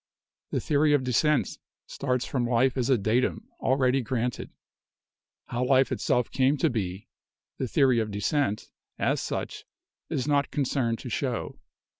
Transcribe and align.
The 0.49 0.59
theory 0.59 0.93
of 0.93 1.03
descent 1.03 1.59
starts 1.85 2.25
from 2.25 2.47
life 2.49 2.75
as 2.75 2.89
a 2.89 2.97
'datum' 2.97 3.49
already 3.59 4.01
granted. 4.01 4.49
How 5.45 5.63
life 5.63 5.91
itself 5.91 6.31
came 6.31 6.57
to 6.57 6.71
be, 6.71 7.07
the 7.59 7.67
theory 7.67 7.99
of 7.99 8.09
descent, 8.09 8.71
as 8.97 9.21
such, 9.21 9.63
is 10.09 10.27
not 10.27 10.49
concerned 10.49 10.97
to 11.01 11.09
show. 11.09 11.59